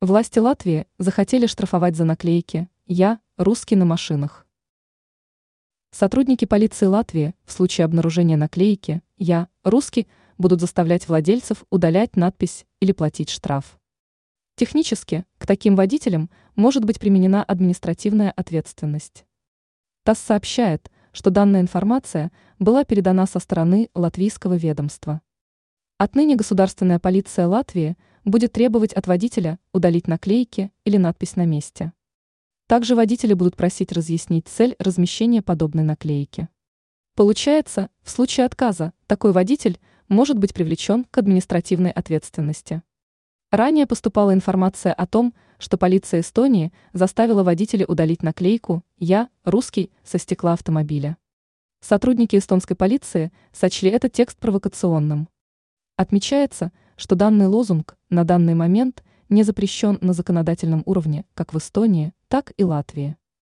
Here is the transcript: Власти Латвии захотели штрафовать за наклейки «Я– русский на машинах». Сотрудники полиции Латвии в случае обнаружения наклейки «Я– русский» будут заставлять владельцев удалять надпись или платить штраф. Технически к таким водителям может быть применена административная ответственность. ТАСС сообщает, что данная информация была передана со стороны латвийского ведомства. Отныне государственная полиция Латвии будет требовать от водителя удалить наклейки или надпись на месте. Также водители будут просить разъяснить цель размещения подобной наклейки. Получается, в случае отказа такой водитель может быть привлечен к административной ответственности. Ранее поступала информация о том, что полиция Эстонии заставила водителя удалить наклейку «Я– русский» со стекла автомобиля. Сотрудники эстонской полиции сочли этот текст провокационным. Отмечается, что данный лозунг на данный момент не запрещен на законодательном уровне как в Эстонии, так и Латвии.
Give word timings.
Власти 0.00 0.38
Латвии 0.38 0.86
захотели 0.98 1.46
штрафовать 1.46 1.96
за 1.96 2.04
наклейки 2.04 2.68
«Я– 2.86 3.18
русский 3.36 3.74
на 3.74 3.84
машинах». 3.84 4.46
Сотрудники 5.90 6.44
полиции 6.44 6.86
Латвии 6.86 7.34
в 7.44 7.50
случае 7.50 7.84
обнаружения 7.84 8.36
наклейки 8.36 9.02
«Я– 9.16 9.48
русский» 9.64 10.06
будут 10.38 10.60
заставлять 10.60 11.08
владельцев 11.08 11.64
удалять 11.68 12.14
надпись 12.14 12.64
или 12.78 12.92
платить 12.92 13.28
штраф. 13.28 13.80
Технически 14.54 15.24
к 15.36 15.48
таким 15.48 15.74
водителям 15.74 16.30
может 16.54 16.84
быть 16.84 17.00
применена 17.00 17.42
административная 17.42 18.30
ответственность. 18.30 19.26
ТАСС 20.04 20.20
сообщает, 20.20 20.92
что 21.10 21.30
данная 21.30 21.60
информация 21.60 22.30
была 22.60 22.84
передана 22.84 23.26
со 23.26 23.40
стороны 23.40 23.90
латвийского 23.96 24.54
ведомства. 24.54 25.22
Отныне 25.96 26.36
государственная 26.36 27.00
полиция 27.00 27.48
Латвии 27.48 27.96
будет 28.24 28.52
требовать 28.52 28.92
от 28.92 29.06
водителя 29.06 29.58
удалить 29.72 30.08
наклейки 30.08 30.72
или 30.84 30.96
надпись 30.96 31.36
на 31.36 31.46
месте. 31.46 31.92
Также 32.66 32.94
водители 32.94 33.32
будут 33.32 33.56
просить 33.56 33.92
разъяснить 33.92 34.48
цель 34.48 34.76
размещения 34.78 35.42
подобной 35.42 35.84
наклейки. 35.84 36.48
Получается, 37.14 37.90
в 38.02 38.10
случае 38.10 38.46
отказа 38.46 38.92
такой 39.06 39.32
водитель 39.32 39.78
может 40.08 40.38
быть 40.38 40.54
привлечен 40.54 41.04
к 41.04 41.18
административной 41.18 41.90
ответственности. 41.90 42.82
Ранее 43.50 43.86
поступала 43.86 44.34
информация 44.34 44.92
о 44.92 45.06
том, 45.06 45.32
что 45.58 45.78
полиция 45.78 46.20
Эстонии 46.20 46.72
заставила 46.92 47.42
водителя 47.42 47.86
удалить 47.86 48.22
наклейку 48.22 48.84
«Я– 48.98 49.30
русский» 49.44 49.90
со 50.04 50.18
стекла 50.18 50.52
автомобиля. 50.52 51.16
Сотрудники 51.80 52.36
эстонской 52.36 52.76
полиции 52.76 53.32
сочли 53.52 53.88
этот 53.90 54.12
текст 54.12 54.38
провокационным. 54.38 55.28
Отмечается, 55.96 56.72
что 56.98 57.14
данный 57.14 57.46
лозунг 57.46 57.96
на 58.10 58.24
данный 58.24 58.54
момент 58.54 59.02
не 59.30 59.44
запрещен 59.44 59.98
на 60.00 60.12
законодательном 60.12 60.82
уровне 60.84 61.24
как 61.34 61.54
в 61.54 61.58
Эстонии, 61.58 62.12
так 62.28 62.52
и 62.56 62.64
Латвии. 62.64 63.16